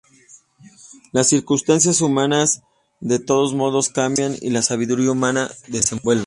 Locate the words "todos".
3.19-3.53